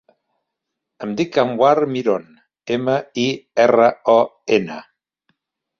Em 1.07 1.11
dic 1.19 1.37
Anwar 1.43 1.69
Miron: 1.93 2.25
ema, 2.79 2.99
i, 3.27 3.29
erra, 3.67 3.91
o, 4.17 4.21
ena. 4.61 4.85